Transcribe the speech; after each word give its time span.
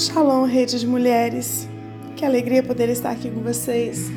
Shalom, 0.00 0.46
rede 0.46 0.80
de 0.80 0.86
mulheres. 0.86 1.68
Que 2.16 2.24
alegria 2.24 2.62
poder 2.62 2.88
estar 2.88 3.10
aqui 3.10 3.30
com 3.30 3.42
vocês. 3.42 4.08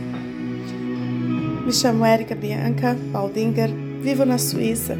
Me 1.65 1.73
chamo 1.73 2.05
Érica 2.05 2.33
Bianca 2.33 2.97
Baldinger, 3.11 3.69
vivo 4.01 4.23
na 4.23 4.37
Suíça 4.37 4.97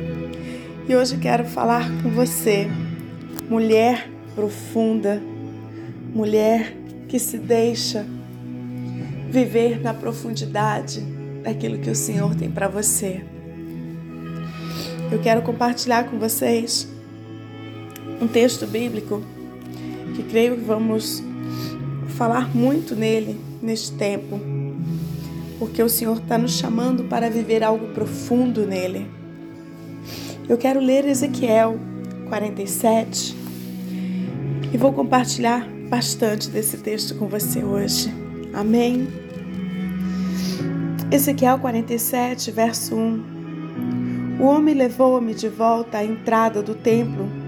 e 0.86 0.94
hoje 0.94 1.16
quero 1.16 1.46
falar 1.46 1.90
com 2.02 2.10
você, 2.10 2.68
mulher 3.50 4.10
profunda, 4.36 5.24
mulher 6.14 6.76
que 7.08 7.18
se 7.18 7.38
deixa 7.38 8.06
viver 9.30 9.82
na 9.82 9.94
profundidade 9.94 11.00
daquilo 11.44 11.80
que 11.80 11.90
o 11.90 11.96
Senhor 11.96 12.36
tem 12.36 12.52
para 12.52 12.68
você. 12.68 13.24
Eu 15.10 15.22
quero 15.22 15.44
compartilhar 15.44 16.10
com 16.10 16.20
vocês 16.20 16.90
um 18.22 18.28
texto 18.28 18.68
bíblico 18.68 19.24
que 20.16 20.24
creio 20.24 20.56
que 20.56 20.64
vamos 20.64 21.24
falar 22.10 22.56
muito 22.56 22.96
nele 22.96 23.40
neste 23.62 23.92
tempo, 23.94 24.40
porque 25.58 25.82
o 25.82 25.90
Senhor 25.90 26.18
está 26.18 26.38
nos 26.38 26.54
chamando 26.54 27.06
para 27.06 27.30
viver 27.30 27.64
algo 27.64 27.88
profundo 27.88 28.66
nele. 28.66 29.08
Eu 30.48 30.58
quero 30.58 30.80
ler 30.80 31.06
Ezequiel 31.06 31.80
47 32.28 33.36
e 34.74 34.78
vou 34.78 34.92
compartilhar 34.92 35.68
bastante 35.90 36.50
desse 36.50 36.78
texto 36.78 37.16
com 37.16 37.28
você 37.28 37.64
hoje. 37.64 38.14
Amém? 38.54 39.08
Ezequiel 41.12 41.60
47, 41.60 42.52
verso 42.52 42.96
1. 42.96 43.34
O 44.42 44.46
homem 44.46 44.76
levou-me 44.76 45.34
de 45.34 45.48
volta 45.48 46.00
à 46.00 46.04
entrada 46.04 46.62
do 46.62 46.76
templo 46.76 47.43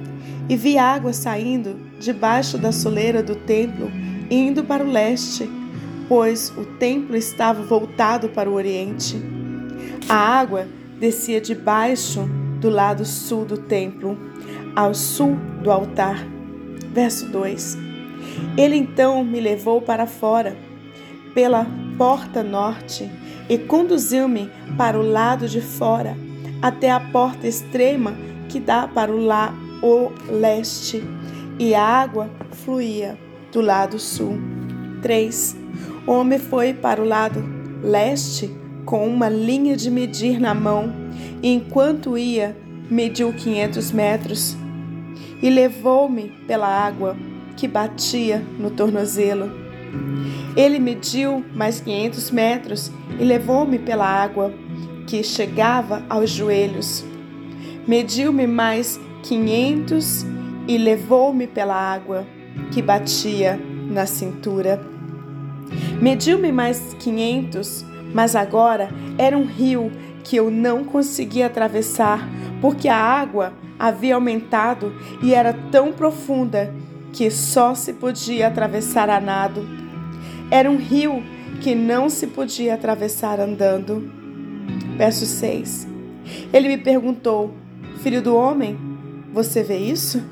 e 0.47 0.55
vi 0.55 0.77
água 0.77 1.13
saindo 1.13 1.75
debaixo 1.99 2.57
da 2.57 2.71
soleira 2.71 3.23
do 3.23 3.35
templo, 3.35 3.91
indo 4.29 4.63
para 4.63 4.83
o 4.83 4.91
leste, 4.91 5.49
pois 6.07 6.53
o 6.57 6.65
templo 6.77 7.15
estava 7.15 7.63
voltado 7.63 8.29
para 8.29 8.49
o 8.49 8.53
oriente. 8.53 9.15
A 10.07 10.15
água 10.15 10.67
descia 10.99 11.41
debaixo 11.41 12.29
do 12.59 12.69
lado 12.69 13.05
sul 13.05 13.45
do 13.45 13.57
templo, 13.57 14.17
ao 14.75 14.93
sul 14.93 15.35
do 15.61 15.71
altar. 15.71 16.25
Verso 16.93 17.27
2. 17.29 17.77
Ele 18.57 18.75
então 18.75 19.23
me 19.23 19.39
levou 19.39 19.81
para 19.81 20.05
fora, 20.05 20.55
pela 21.33 21.65
porta 21.97 22.43
norte, 22.43 23.09
e 23.49 23.57
conduziu-me 23.57 24.49
para 24.77 24.99
o 24.99 25.03
lado 25.03 25.47
de 25.47 25.61
fora, 25.61 26.15
até 26.61 26.89
a 26.89 26.99
porta 26.99 27.47
extrema 27.47 28.15
que 28.49 28.59
dá 28.59 28.87
para 28.87 29.11
o, 29.11 29.23
la 29.23 29.53
o 29.81 30.11
leste 30.29 31.03
e 31.59 31.73
a 31.73 31.83
água 31.83 32.29
fluía 32.51 33.17
do 33.51 33.61
lado 33.61 33.99
sul. 33.99 34.37
3. 35.01 35.57
O 36.07 36.11
homem 36.11 36.39
foi 36.39 36.73
para 36.73 37.01
o 37.01 37.05
lado 37.05 37.43
leste 37.81 38.51
com 38.85 39.07
uma 39.07 39.29
linha 39.29 39.75
de 39.75 39.89
medir 39.89 40.39
na 40.39 40.53
mão, 40.53 40.93
e 41.41 41.53
enquanto 41.53 42.17
ia, 42.17 42.55
mediu 42.89 43.33
500 43.33 43.91
metros 43.91 44.57
e 45.41 45.49
levou-me 45.49 46.29
pela 46.47 46.67
água 46.67 47.15
que 47.57 47.67
batia 47.67 48.43
no 48.59 48.69
tornozelo. 48.69 49.51
Ele 50.55 50.79
mediu 50.79 51.43
mais 51.53 51.79
500 51.81 52.31
metros 52.31 52.91
e 53.19 53.23
levou-me 53.23 53.79
pela 53.79 54.05
água 54.05 54.53
que 55.07 55.23
chegava 55.23 56.03
aos 56.09 56.29
joelhos. 56.29 57.03
Mediu-me 57.87 58.47
mais 58.47 58.99
500 59.27 60.25
e 60.67 60.77
levou-me 60.77 61.47
pela 61.47 61.75
água 61.75 62.25
que 62.71 62.81
batia 62.81 63.59
na 63.89 64.05
cintura. 64.05 64.79
Mediu-me 65.99 66.51
mais 66.51 66.95
quinhentos, 66.99 67.83
mas 68.13 68.35
agora 68.35 68.89
era 69.17 69.37
um 69.37 69.45
rio 69.45 69.91
que 70.23 70.35
eu 70.35 70.51
não 70.51 70.83
conseguia 70.83 71.47
atravessar, 71.47 72.27
porque 72.61 72.87
a 72.87 72.97
água 72.97 73.53
havia 73.79 74.15
aumentado 74.15 74.93
e 75.21 75.33
era 75.33 75.53
tão 75.71 75.91
profunda 75.91 76.73
que 77.11 77.29
só 77.31 77.73
se 77.73 77.93
podia 77.93 78.47
atravessar 78.47 79.09
a 79.09 79.19
nado. 79.19 79.67
Era 80.51 80.69
um 80.69 80.77
rio 80.77 81.23
que 81.61 81.73
não 81.73 82.09
se 82.09 82.27
podia 82.27 82.75
atravessar 82.75 83.39
andando. 83.39 84.11
Verso 84.97 85.25
6. 85.25 85.87
Ele 86.53 86.67
me 86.67 86.77
perguntou: 86.77 87.53
Filho 88.01 88.21
do 88.21 88.35
homem, 88.35 88.94
você 89.35 89.61
vê 89.61 89.77
isso? 89.77 90.23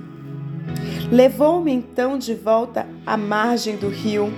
Levou-me 1.12 1.74
então 1.74 2.18
de 2.18 2.34
volta 2.34 2.88
à 3.06 3.18
margem 3.18 3.75
do 3.75 3.90
rio. 3.90 4.31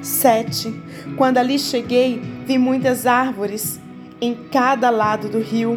7. 0.00 0.72
Quando 1.16 1.38
ali 1.38 1.58
cheguei, 1.58 2.22
vi 2.46 2.56
muitas 2.56 3.04
árvores 3.04 3.80
em 4.20 4.32
cada 4.32 4.90
lado 4.90 5.28
do 5.28 5.40
rio. 5.40 5.76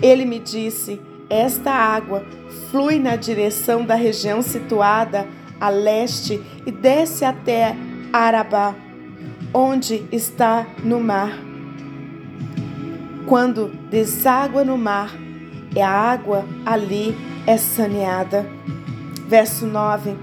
Ele 0.00 0.24
me 0.24 0.38
disse: 0.38 0.98
Esta 1.28 1.72
água 1.72 2.24
flui 2.70 2.98
na 2.98 3.16
direção 3.16 3.84
da 3.84 3.94
região 3.94 4.40
situada 4.40 5.28
a 5.60 5.68
leste 5.68 6.42
e 6.64 6.72
desce 6.72 7.22
até 7.22 7.76
Arabá, 8.14 8.74
onde 9.52 10.06
está 10.10 10.66
no 10.82 11.00
mar. 11.00 11.38
Quando 13.26 13.68
deságua 13.90 14.64
no 14.64 14.78
mar, 14.78 15.23
a 15.80 15.90
água 15.90 16.44
ali 16.64 17.16
é 17.46 17.56
saneada. 17.56 18.46
Verso 19.28 19.66
9: 19.66 20.16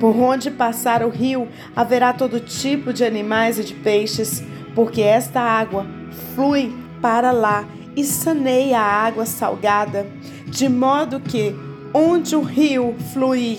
Por 0.00 0.16
onde 0.16 0.50
passar 0.50 1.02
o 1.02 1.08
rio, 1.08 1.48
haverá 1.74 2.12
todo 2.12 2.40
tipo 2.40 2.92
de 2.92 3.04
animais 3.04 3.58
e 3.58 3.64
de 3.64 3.74
peixes, 3.74 4.42
porque 4.74 5.02
esta 5.02 5.40
água 5.40 5.86
flui 6.34 6.74
para 7.00 7.30
lá 7.30 7.64
e 7.96 8.04
saneia 8.04 8.80
a 8.80 9.06
água 9.06 9.26
salgada, 9.26 10.06
de 10.46 10.68
modo 10.68 11.20
que 11.20 11.54
onde 11.92 12.36
o 12.36 12.42
rio 12.42 12.94
fluir, 13.12 13.58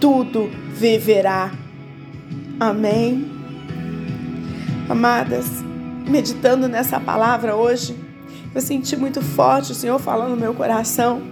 tudo 0.00 0.50
viverá. 0.74 1.50
Amém. 2.60 3.30
Amadas, 4.88 5.46
meditando 6.08 6.68
nessa 6.68 7.00
palavra 7.00 7.56
hoje, 7.56 7.96
eu 8.54 8.60
senti 8.60 8.96
muito 8.96 9.22
forte 9.22 9.72
o 9.72 9.74
Senhor 9.74 9.98
falando 9.98 10.30
no 10.30 10.36
meu 10.36 10.54
coração 10.54 11.22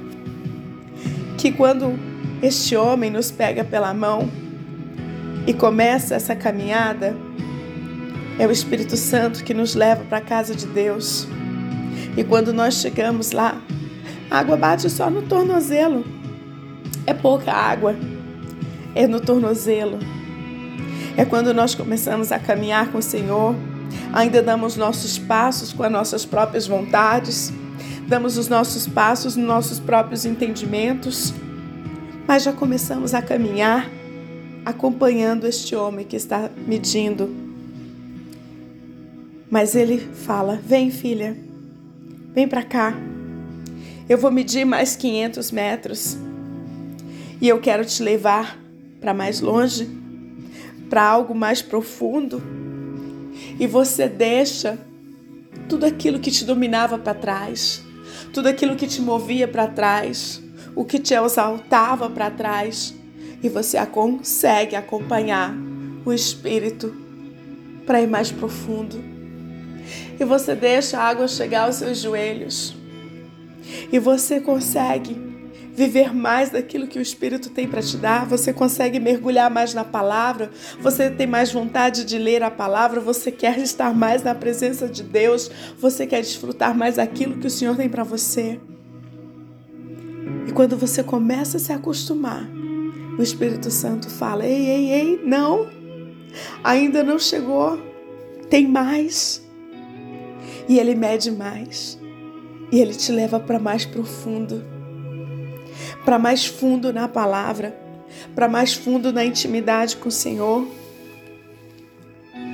que 1.37 1.51
quando 1.53 1.99
este 2.43 2.77
homem 2.77 3.11
nos 3.11 3.31
pega 3.31 3.65
pela 3.65 3.93
mão 3.93 4.29
e 5.47 5.55
começa 5.55 6.15
essa 6.15 6.37
caminhada, 6.37 7.17
é 8.39 8.47
o 8.47 8.51
Espírito 8.51 8.97
Santo 8.97 9.43
que 9.45 9.55
nos 9.55 9.75
leva 9.75 10.05
para 10.05 10.19
a 10.19 10.23
casa 10.23 10.55
de 10.55 10.67
Deus. 10.67 11.27
E 12.17 12.25
quando 12.25 12.53
nós 12.53 12.75
chegamos 12.75 13.33
lá, 13.33 13.61
a 14.31 14.39
água 14.39 14.57
bate 14.57 14.89
só 14.89 15.11
no 15.11 15.23
tornozelo. 15.23 16.05
É 17.07 17.15
pouca 17.15 17.53
água, 17.53 17.97
é 18.95 19.07
no 19.07 19.21
tornozelo. 19.21 19.99
É 21.17 21.25
quando 21.25 21.53
nós 21.53 21.75
começamos 21.75 22.33
a 22.33 22.39
caminhar 22.39 22.93
com 22.93 22.99
o 22.99 23.03
Senhor, 23.03 23.55
ainda 24.13 24.43
damos 24.43 24.77
nossos 24.77 25.19
passos 25.19 25.73
com 25.73 25.83
as 25.83 25.93
nossas 25.93 26.25
próprias 26.25 26.67
vontades, 26.67 27.53
damos 28.07 28.37
os 28.37 28.49
nossos 28.49 28.87
passos 28.87 29.37
nos 29.37 29.47
nossos 29.47 29.79
próprios 29.79 30.25
entendimentos 30.25 31.33
mas 32.31 32.45
já 32.45 32.53
começamos 32.53 33.13
a 33.13 33.21
caminhar 33.21 33.91
acompanhando 34.65 35.49
este 35.49 35.75
homem 35.75 36.07
que 36.07 36.15
está 36.15 36.49
medindo. 36.65 37.29
Mas 39.51 39.75
ele 39.75 39.99
fala: 39.99 40.55
Vem, 40.65 40.93
filha, 40.93 41.37
vem 42.33 42.47
para 42.47 42.63
cá. 42.63 42.95
Eu 44.09 44.17
vou 44.17 44.31
medir 44.31 44.65
mais 44.65 44.95
500 44.95 45.51
metros 45.51 46.17
e 47.41 47.49
eu 47.49 47.59
quero 47.59 47.85
te 47.85 48.01
levar 48.01 48.57
para 49.01 49.13
mais 49.13 49.41
longe, 49.41 49.91
para 50.89 51.03
algo 51.03 51.35
mais 51.35 51.61
profundo. 51.61 52.41
E 53.59 53.67
você 53.67 54.09
deixa 54.09 54.79
tudo 55.69 55.87
aquilo 55.87 56.19
que 56.19 56.31
te 56.31 56.45
dominava 56.45 56.99
para 56.99 57.15
trás, 57.15 57.83
tudo 58.33 58.49
aquilo 58.49 58.77
que 58.77 58.87
te 58.87 59.01
movia 59.01 59.47
para 59.47 59.67
trás 59.67 60.43
o 60.75 60.85
que 60.85 60.99
te 60.99 61.15
exaltava 61.15 62.09
para 62.09 62.31
trás 62.31 62.95
e 63.43 63.49
você 63.49 63.85
consegue 63.87 64.77
acompanhar 64.77 65.55
o 66.05 66.13
Espírito 66.13 66.95
para 67.87 68.01
ir 68.01 68.07
mais 68.07 68.31
profundo. 68.31 69.03
E 70.19 70.25
você 70.25 70.55
deixa 70.55 70.99
a 70.99 71.05
água 71.05 71.27
chegar 71.27 71.65
aos 71.65 71.77
seus 71.77 71.99
joelhos. 71.99 72.75
E 73.91 73.99
você 73.99 74.41
consegue 74.41 75.30
viver 75.75 76.15
mais 76.15 76.51
daquilo 76.51 76.87
que 76.87 76.99
o 76.99 77.03
Espírito 77.03 77.51
tem 77.51 77.69
para 77.69 77.83
te 77.83 77.97
dar, 77.97 78.27
você 78.27 78.53
consegue 78.53 78.99
mergulhar 78.99 79.51
mais 79.51 79.73
na 79.73 79.85
palavra, 79.85 80.51
você 80.81 81.11
tem 81.11 81.27
mais 81.27 81.53
vontade 81.53 82.05
de 82.05 82.19
ler 82.19 82.43
a 82.43 82.51
palavra, 82.51 83.01
você 83.01 83.31
quer 83.31 83.59
estar 83.59 83.95
mais 83.95 84.23
na 84.23 84.35
presença 84.35 84.89
de 84.89 85.03
Deus, 85.03 85.51
você 85.79 86.07
quer 86.07 86.21
desfrutar 86.21 86.77
mais 86.77 86.97
daquilo 86.97 87.39
que 87.39 87.47
o 87.47 87.51
Senhor 87.51 87.77
tem 87.77 87.89
para 87.89 88.05
você. 88.05 88.61
E 90.47 90.53
quando 90.53 90.77
você 90.77 91.03
começa 91.03 91.57
a 91.57 91.61
se 91.61 91.73
acostumar, 91.73 92.49
o 93.19 93.23
Espírito 93.23 93.71
Santo 93.71 94.09
fala: 94.11 94.45
ei, 94.47 94.67
ei, 94.67 94.93
ei, 94.93 95.21
não, 95.25 95.69
ainda 96.65 97.03
não 97.03 97.19
chegou, 97.19 97.79
tem 98.49 98.67
mais. 98.67 99.47
E 100.69 100.79
ele 100.79 100.95
mede 100.95 101.31
mais, 101.31 101.99
e 102.71 102.81
ele 102.81 102.95
te 102.95 103.11
leva 103.11 103.41
para 103.41 103.59
mais 103.59 103.85
profundo, 103.85 104.63
para 106.05 106.19
mais 106.19 106.47
fundo 106.47 106.93
na 106.93 107.09
palavra, 107.09 107.77
para 108.35 108.49
mais 108.49 108.75
fundo 108.75 109.13
na 109.13 109.25
intimidade 109.25 109.97
com 109.97 110.09
o 110.09 110.13
Senhor. 110.13 110.67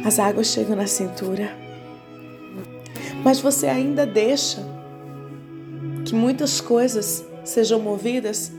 As 0.04 0.18
águas 0.18 0.48
chegam 0.48 0.76
na 0.76 0.86
cintura, 0.86 1.50
mas 3.24 3.40
você 3.40 3.66
ainda 3.66 4.06
deixa 4.06 4.64
que 6.04 6.14
muitas 6.14 6.60
coisas 6.60 7.24
sejam 7.44 7.80
movidas 7.80 8.52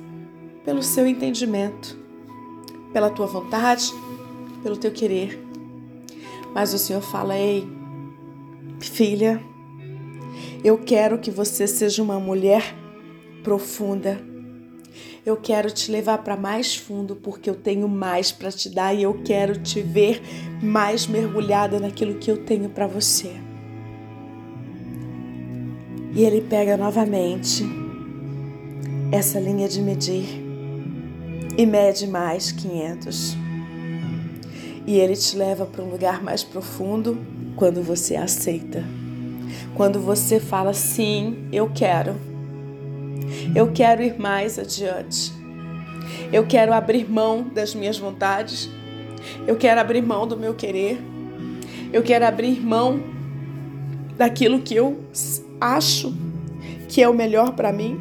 pelo 0.65 0.83
seu 0.83 1.07
entendimento, 1.07 1.97
pela 2.91 3.09
tua 3.09 3.25
vontade, 3.25 3.89
pelo 4.61 4.75
teu 4.75 4.91
querer. 4.91 5.41
Mas 6.53 6.73
o 6.73 6.77
Senhor 6.77 7.01
fala: 7.01 7.37
Ei, 7.37 7.65
filha, 8.81 9.41
eu 10.63 10.77
quero 10.77 11.19
que 11.19 11.31
você 11.31 11.67
seja 11.67 12.03
uma 12.03 12.19
mulher 12.19 12.75
profunda. 13.43 14.19
Eu 15.27 15.35
quero 15.35 15.69
te 15.69 15.91
levar 15.91 16.19
para 16.19 16.37
mais 16.37 16.77
fundo 16.77 17.13
porque 17.13 17.49
eu 17.49 17.55
tenho 17.55 17.85
mais 17.89 18.31
para 18.31 18.49
te 18.49 18.69
dar 18.69 18.93
e 18.93 19.03
eu 19.03 19.13
quero 19.25 19.59
te 19.59 19.81
ver 19.81 20.21
mais 20.63 21.05
mergulhada 21.05 21.81
naquilo 21.81 22.17
que 22.17 22.31
eu 22.31 22.45
tenho 22.45 22.69
para 22.69 22.87
você. 22.87 23.33
E 26.15 26.23
ele 26.23 26.39
pega 26.39 26.77
novamente 26.77 27.65
essa 29.11 29.37
linha 29.37 29.67
de 29.67 29.81
medir 29.81 30.23
e 31.57 31.65
mede 31.65 32.07
mais 32.07 32.53
500. 32.53 33.35
E 34.85 34.97
ele 34.97 35.17
te 35.17 35.35
leva 35.35 35.65
para 35.65 35.83
um 35.83 35.89
lugar 35.89 36.23
mais 36.23 36.41
profundo 36.41 37.17
quando 37.57 37.83
você 37.83 38.15
aceita. 38.15 38.81
Quando 39.75 39.99
você 39.99 40.39
fala 40.39 40.73
sim, 40.73 41.49
eu 41.51 41.69
quero. 41.69 42.36
Eu 43.55 43.71
quero 43.71 44.01
ir 44.01 44.19
mais 44.19 44.57
adiante. 44.57 45.33
Eu 46.31 46.45
quero 46.45 46.73
abrir 46.73 47.09
mão 47.09 47.43
das 47.43 47.73
minhas 47.73 47.97
vontades. 47.97 48.69
Eu 49.45 49.55
quero 49.55 49.79
abrir 49.79 50.01
mão 50.01 50.27
do 50.27 50.37
meu 50.37 50.53
querer. 50.53 50.99
Eu 51.91 52.03
quero 52.03 52.25
abrir 52.25 52.59
mão 52.61 53.01
daquilo 54.17 54.59
que 54.59 54.75
eu 54.75 54.99
acho 55.59 56.13
que 56.87 57.01
é 57.01 57.07
o 57.07 57.13
melhor 57.13 57.53
para 57.53 57.71
mim, 57.71 57.99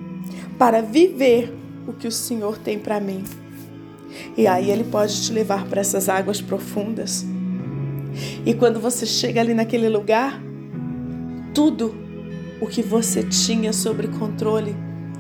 para 0.59 0.81
viver 0.81 1.53
o 1.87 1.93
que 1.93 2.07
o 2.07 2.13
Senhor 2.13 2.59
tem 2.59 2.79
para 2.79 3.01
mim. 3.01 3.25
E 4.37 4.47
aí 4.47 4.71
ele 4.71 4.85
pode 4.85 5.23
te 5.23 5.33
levar 5.33 5.67
para 5.67 5.81
essas 5.81 6.09
águas 6.09 6.41
profundas. 6.41 7.25
E 8.45 8.55
quando 8.55 8.81
você 8.81 9.05
chega 9.05 9.41
ali 9.41 9.55
naquele 9.55 9.89
lugar, 9.89 10.41
tudo 11.55 11.95
o 12.61 12.67
que 12.67 12.83
você 12.83 13.23
tinha 13.23 13.73
sobre 13.73 14.09
controle, 14.09 14.75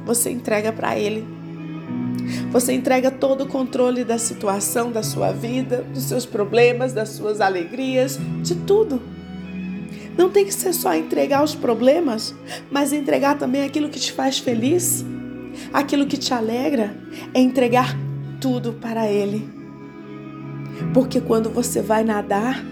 você 0.07 0.31
entrega 0.31 0.73
para 0.73 0.97
ele. 0.97 1.27
Você 2.53 2.73
entrega 2.73 3.11
todo 3.11 3.43
o 3.43 3.49
controle 3.49 4.05
da 4.05 4.19
situação, 4.19 4.91
da 4.91 5.03
sua 5.03 5.33
vida, 5.33 5.85
dos 5.93 6.05
seus 6.05 6.25
problemas, 6.25 6.93
das 6.93 7.11
suas 7.11 7.41
alegrias, 7.41 8.19
de 8.43 8.55
tudo. 8.55 9.03
Não 10.17 10.31
tem 10.31 10.47
que 10.47 10.55
ser 10.55 10.73
só 10.73 10.95
entregar 10.95 11.45
os 11.45 11.55
problemas, 11.55 12.35
mas 12.71 12.93
entregar 12.93 13.37
também 13.37 13.65
aquilo 13.65 13.91
que 13.91 14.01
te 14.01 14.13
faz 14.13 14.39
feliz, 14.39 15.05
aquilo 15.73 16.07
que 16.07 16.17
te 16.17 16.33
alegra, 16.33 16.97
é 17.35 17.41
entregar 17.41 17.95
tudo 18.41 18.73
para 18.73 19.07
Ele. 19.11 19.47
Porque 20.95 21.21
quando 21.21 21.51
você 21.51 21.83
vai 21.83 22.03
nadar, 22.03 22.65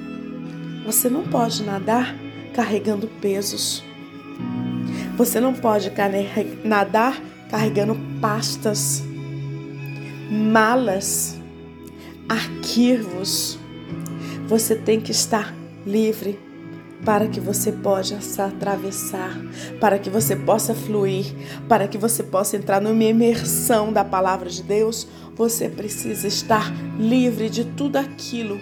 você 0.87 1.11
não 1.11 1.25
pode 1.25 1.63
nadar 1.63 2.17
carregando 2.55 3.07
pesos. 3.21 3.85
Você 5.17 5.39
não 5.39 5.55
pode 5.55 5.93
nadar 6.65 7.23
carregando 7.49 7.97
pastas, 8.21 9.03
malas, 10.29 11.39
arquivos. 12.29 13.59
Você 14.49 14.75
tem 14.75 15.01
que 15.01 15.13
estar 15.13 15.55
livre 15.87 16.39
para 17.05 17.29
que 17.29 17.39
você 17.39 17.71
possa 17.71 18.47
atravessar, 18.47 19.39
para 19.79 19.99
que 19.99 20.11
você 20.11 20.35
possa 20.35 20.75
fluir, 20.75 21.27
para 21.69 21.87
que 21.87 21.99
você 21.99 22.23
possa 22.23 22.57
entrar 22.57 22.81
numa 22.81 23.05
imersão 23.05 23.93
da 23.93 24.03
palavra 24.03 24.49
de 24.49 24.63
Deus, 24.63 25.07
você 25.37 25.69
precisa 25.69 26.27
estar 26.27 26.73
livre 26.99 27.49
de 27.51 27.65
tudo 27.65 27.97
aquilo 27.97 28.59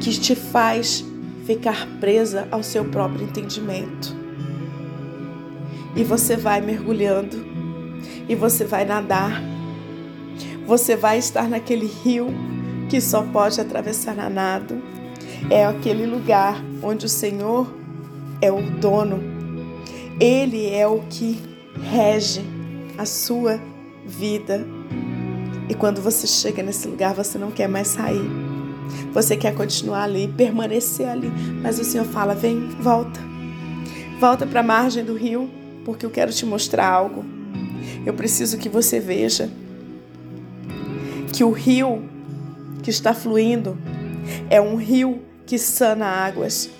que 0.00 0.10
te 0.18 0.34
faz 0.34 1.04
ficar 1.44 1.86
presa 2.00 2.46
ao 2.50 2.62
seu 2.62 2.84
próprio 2.84 3.24
entendimento. 3.24 4.21
E 5.94 6.04
você 6.04 6.36
vai 6.36 6.60
mergulhando, 6.60 7.44
e 8.28 8.34
você 8.34 8.64
vai 8.64 8.84
nadar, 8.84 9.42
você 10.66 10.96
vai 10.96 11.18
estar 11.18 11.48
naquele 11.48 11.86
rio 11.86 12.28
que 12.88 13.00
só 13.00 13.22
pode 13.22 13.60
atravessar 13.60 14.18
a 14.18 14.30
nado 14.30 14.92
é 15.50 15.64
aquele 15.64 16.06
lugar 16.06 16.62
onde 16.82 17.06
o 17.06 17.08
Senhor 17.08 17.72
é 18.40 18.50
o 18.50 18.62
dono. 18.62 19.20
Ele 20.20 20.68
é 20.68 20.86
o 20.86 21.00
que 21.08 21.40
rege 21.82 22.42
a 22.96 23.04
sua 23.04 23.60
vida. 24.06 24.66
E 25.68 25.74
quando 25.74 26.00
você 26.00 26.26
chega 26.26 26.62
nesse 26.62 26.86
lugar, 26.86 27.14
você 27.14 27.38
não 27.38 27.50
quer 27.50 27.68
mais 27.68 27.88
sair. 27.88 28.30
Você 29.12 29.36
quer 29.36 29.54
continuar 29.54 30.04
ali, 30.04 30.28
permanecer 30.28 31.08
ali. 31.08 31.30
Mas 31.62 31.78
o 31.78 31.84
Senhor 31.84 32.04
fala: 32.06 32.34
vem, 32.34 32.68
volta. 32.80 33.20
Volta 34.20 34.46
para 34.46 34.60
a 34.60 34.64
margem 34.64 35.04
do 35.04 35.14
rio, 35.14 35.50
porque 35.84 36.06
eu 36.06 36.10
quero 36.10 36.32
te 36.32 36.44
mostrar 36.44 36.88
algo. 36.88 37.24
Eu 38.04 38.14
preciso 38.14 38.58
que 38.58 38.68
você 38.68 39.00
veja 39.00 39.50
que 41.32 41.44
o 41.44 41.50
rio 41.50 42.08
que 42.82 42.90
está 42.90 43.14
fluindo 43.14 43.78
é 44.50 44.60
um 44.60 44.76
rio 44.76 45.22
que 45.46 45.58
sana 45.58 46.06
águas. 46.06 46.70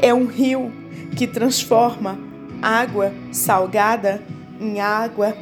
É 0.00 0.12
um 0.12 0.26
rio 0.26 0.72
que 1.16 1.26
transforma 1.26 2.18
água 2.62 3.12
salgada 3.32 4.22
em 4.60 4.80
água 4.80 5.36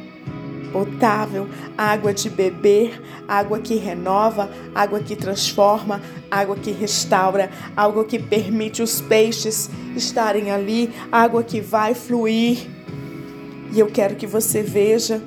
potável, 0.71 1.47
água 1.77 2.13
de 2.13 2.29
beber, 2.29 3.01
água 3.25 3.59
que 3.59 3.75
renova, 3.75 4.51
água 4.73 4.99
que 4.99 5.15
transforma, 5.15 6.01
água 6.29 6.57
que 6.57 6.71
restaura, 6.71 7.49
água 7.77 8.03
que 8.03 8.19
permite 8.19 8.81
os 8.81 8.99
peixes 8.99 9.69
estarem 9.95 10.51
ali, 10.51 10.93
água 11.09 11.43
que 11.43 11.61
vai 11.61 11.93
fluir. 11.93 12.74
E 13.75 13.79
eu 13.81 13.87
quero 13.87 14.15
que 14.15 14.25
você 14.25 14.63
veja 14.63 15.21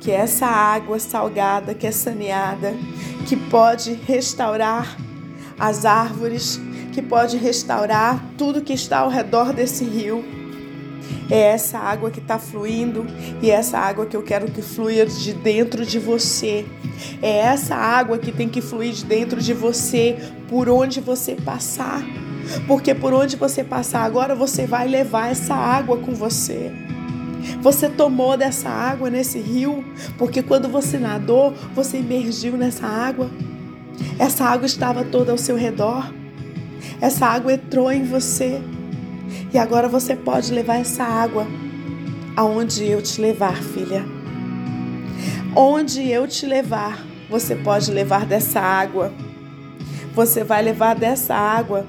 que 0.00 0.10
essa 0.10 0.46
água 0.46 0.98
salgada, 0.98 1.74
que 1.74 1.86
é 1.86 1.90
saneada, 1.90 2.72
que 3.26 3.36
pode 3.36 3.92
restaurar 3.92 4.96
as 5.58 5.84
árvores, 5.84 6.58
que 6.94 7.02
pode 7.02 7.36
restaurar 7.36 8.24
tudo 8.38 8.62
que 8.62 8.72
está 8.72 9.00
ao 9.00 9.10
redor 9.10 9.52
desse 9.52 9.84
rio. 9.84 10.24
É 11.30 11.38
essa 11.38 11.78
água 11.78 12.10
que 12.10 12.18
está 12.18 12.38
fluindo 12.38 13.06
e 13.42 13.50
é 13.50 13.54
essa 13.54 13.76
água 13.78 14.06
que 14.06 14.16
eu 14.16 14.22
quero 14.22 14.50
que 14.50 14.62
flua 14.62 15.04
de 15.04 15.34
dentro 15.34 15.84
de 15.84 15.98
você. 15.98 16.64
É 17.20 17.40
essa 17.40 17.74
água 17.74 18.16
que 18.16 18.32
tem 18.32 18.48
que 18.48 18.62
fluir 18.62 18.94
de 18.94 19.04
dentro 19.04 19.38
de 19.38 19.52
você 19.52 20.16
por 20.48 20.70
onde 20.70 20.98
você 20.98 21.34
passar. 21.34 22.02
Porque 22.66 22.94
por 22.94 23.12
onde 23.12 23.36
você 23.36 23.62
passar 23.62 24.00
agora, 24.00 24.34
você 24.34 24.66
vai 24.66 24.88
levar 24.88 25.30
essa 25.30 25.54
água 25.54 25.98
com 25.98 26.14
você. 26.14 26.85
Você 27.60 27.88
tomou 27.88 28.36
dessa 28.36 28.68
água 28.68 29.10
nesse 29.10 29.38
rio, 29.38 29.84
porque 30.18 30.42
quando 30.42 30.68
você 30.68 30.98
nadou, 30.98 31.52
você 31.74 31.98
imergiu 31.98 32.56
nessa 32.56 32.86
água. 32.86 33.30
Essa 34.18 34.44
água 34.44 34.66
estava 34.66 35.04
toda 35.04 35.32
ao 35.32 35.38
seu 35.38 35.56
redor. 35.56 36.12
Essa 37.00 37.26
água 37.26 37.52
entrou 37.52 37.90
em 37.90 38.04
você. 38.04 38.60
E 39.52 39.58
agora 39.58 39.88
você 39.88 40.14
pode 40.14 40.52
levar 40.52 40.76
essa 40.76 41.04
água 41.04 41.46
aonde 42.36 42.84
eu 42.84 43.00
te 43.00 43.20
levar, 43.20 43.56
filha. 43.56 44.04
Onde 45.54 46.08
eu 46.10 46.28
te 46.28 46.44
levar, 46.44 47.04
você 47.30 47.54
pode 47.54 47.90
levar 47.90 48.26
dessa 48.26 48.60
água. 48.60 49.12
Você 50.14 50.44
vai 50.44 50.62
levar 50.62 50.94
dessa 50.94 51.34
água 51.34 51.86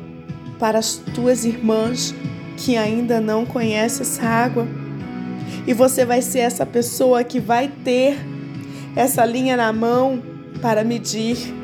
para 0.57 0.79
as 0.79 0.95
tuas 0.95 1.45
irmãs 1.45 2.15
que 2.55 2.75
ainda 2.75 3.19
não 3.19 3.45
conhecem 3.45 4.01
essa 4.01 4.23
água. 4.23 4.67
E 5.67 5.73
você 5.73 6.05
vai 6.05 6.21
ser 6.21 6.39
essa 6.39 6.65
pessoa 6.65 7.23
que 7.23 7.39
vai 7.39 7.67
ter 7.67 8.17
essa 8.95 9.23
linha 9.25 9.55
na 9.55 9.71
mão 9.71 10.23
para 10.61 10.83
medir 10.83 11.57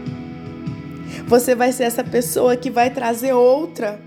você 1.27 1.55
vai 1.55 1.71
ser 1.71 1.83
essa 1.83 2.03
pessoa 2.03 2.55
que 2.55 2.69
vai 2.69 2.89
trazer 2.89 3.33
outra 3.33 3.99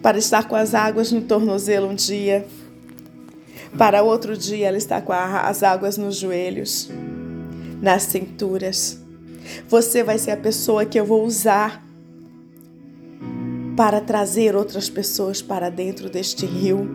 para 0.00 0.18
estar 0.18 0.46
com 0.48 0.56
as 0.56 0.74
águas 0.74 1.12
no 1.12 1.22
tornozelo 1.22 1.88
um 1.88 1.94
dia. 1.94 2.46
Para 3.76 4.02
outro 4.02 4.36
dia 4.36 4.68
ela 4.68 4.76
está 4.76 5.00
com 5.00 5.12
as 5.12 5.62
águas 5.62 5.96
nos 5.96 6.16
joelhos. 6.16 6.88
nas 7.80 8.04
cinturas. 8.04 8.96
Você 9.68 10.04
vai 10.04 10.16
ser 10.16 10.30
a 10.30 10.36
pessoa 10.36 10.84
que 10.86 10.98
eu 10.98 11.04
vou 11.04 11.24
usar 11.24 11.84
para 13.76 14.00
trazer 14.00 14.54
outras 14.54 14.88
pessoas 14.88 15.42
para 15.42 15.68
dentro 15.68 16.08
deste 16.08 16.46
rio, 16.46 16.88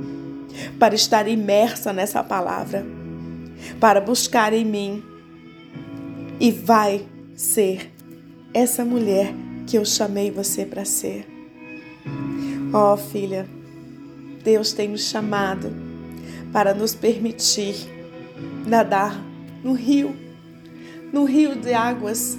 para 0.79 0.95
estar 0.95 1.27
imersa 1.27 1.91
nessa 1.93 2.23
palavra, 2.23 2.85
para 3.79 4.01
buscar 4.01 4.53
em 4.53 4.65
mim. 4.65 5.03
E 6.39 6.51
vai 6.51 7.05
ser 7.35 7.91
essa 8.53 8.85
mulher 8.85 9.33
que 9.65 9.77
eu 9.77 9.85
chamei 9.85 10.31
você 10.31 10.65
para 10.65 10.85
ser. 10.85 11.27
Ó 12.73 12.93
oh, 12.93 12.97
filha, 12.97 13.47
Deus 14.43 14.71
tem 14.71 14.87
nos 14.87 15.01
chamado 15.01 15.71
para 16.51 16.73
nos 16.73 16.95
permitir 16.95 17.75
nadar 18.65 19.21
no 19.63 19.73
rio, 19.73 20.15
no 21.11 21.25
rio 21.25 21.55
de 21.55 21.73
águas, 21.73 22.37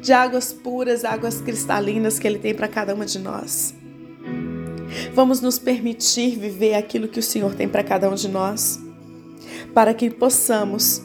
de 0.00 0.12
águas 0.12 0.52
puras, 0.52 1.04
águas 1.04 1.40
cristalinas 1.40 2.18
que 2.18 2.26
Ele 2.26 2.38
tem 2.38 2.54
para 2.54 2.68
cada 2.68 2.94
uma 2.94 3.04
de 3.04 3.18
nós. 3.18 3.74
Vamos 5.14 5.40
nos 5.40 5.58
permitir 5.58 6.38
viver 6.38 6.74
aquilo 6.74 7.08
que 7.08 7.18
o 7.18 7.22
Senhor 7.22 7.54
tem 7.54 7.68
para 7.68 7.84
cada 7.84 8.08
um 8.08 8.14
de 8.14 8.28
nós, 8.28 8.80
para 9.74 9.92
que 9.92 10.10
possamos 10.10 11.02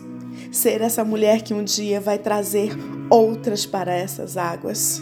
ser 0.52 0.82
essa 0.82 1.04
mulher 1.04 1.42
que 1.42 1.54
um 1.54 1.64
dia 1.64 2.00
vai 2.00 2.18
trazer 2.18 2.72
outras 3.10 3.66
para 3.66 3.94
essas 3.94 4.38
águas. 4.38 5.02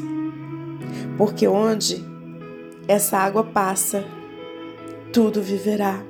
Porque 1.18 1.48
onde 1.48 2.04
essa 2.88 3.18
água 3.18 3.44
passa, 3.44 4.04
tudo 5.14 5.42
viverá. 5.42 6.04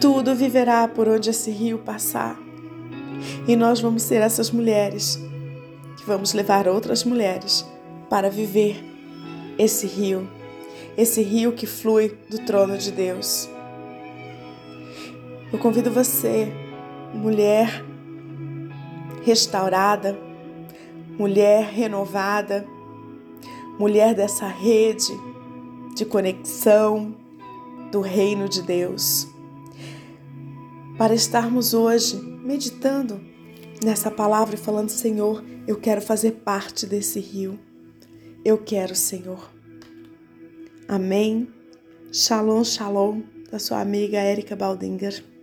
Tudo 0.00 0.34
viverá 0.34 0.86
por 0.86 1.08
onde 1.08 1.30
esse 1.30 1.50
rio 1.50 1.78
passar. 1.78 2.38
E 3.46 3.56
nós 3.56 3.80
vamos 3.80 4.02
ser 4.02 4.20
essas 4.20 4.50
mulheres 4.50 5.18
que 5.96 6.04
vamos 6.06 6.32
levar 6.32 6.68
outras 6.68 7.04
mulheres 7.04 7.64
para 8.08 8.30
viver 8.30 8.84
esse 9.58 9.86
rio, 9.86 10.28
esse 10.96 11.22
rio 11.22 11.52
que 11.52 11.66
flui 11.66 12.16
do 12.30 12.38
trono 12.40 12.76
de 12.78 12.90
Deus. 12.90 13.48
Eu 15.52 15.58
convido 15.58 15.90
você, 15.90 16.52
mulher 17.12 17.84
restaurada, 19.24 20.18
mulher 21.18 21.64
renovada, 21.64 22.66
mulher 23.78 24.14
dessa 24.14 24.46
rede 24.46 25.12
de 25.94 26.04
conexão 26.04 27.14
do 27.90 28.00
reino 28.00 28.48
de 28.48 28.62
Deus. 28.62 29.26
Para 30.98 31.14
estarmos 31.14 31.72
hoje 31.72 32.16
meditando 32.16 33.20
nessa 33.82 34.10
palavra 34.10 34.54
e 34.54 34.58
falando: 34.58 34.88
Senhor, 34.88 35.42
eu 35.66 35.76
quero 35.76 36.02
fazer 36.02 36.32
parte 36.32 36.86
desse 36.86 37.20
rio. 37.20 37.58
Eu 38.44 38.58
quero, 38.58 38.94
Senhor. 38.94 39.53
Amém. 40.86 41.48
Shalom, 42.12 42.62
shalom, 42.62 43.22
da 43.50 43.58
sua 43.58 43.80
amiga 43.80 44.18
Érica 44.18 44.54
Baldinger. 44.54 45.33